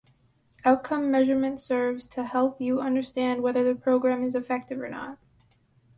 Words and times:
Outcome 0.65 1.11
measurement 1.11 1.59
serves 1.59 2.07
to 2.07 2.23
help 2.25 2.59
you 2.59 2.79
understand 2.81 3.43
whether 3.43 3.63
the 3.63 3.75
program 3.79 4.23
is 4.23 4.33
effective 4.33 4.79
or 4.81 4.89
not. 4.89 5.19